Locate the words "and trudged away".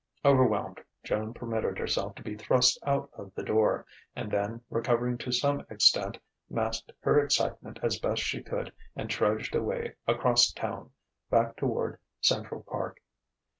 8.95-9.93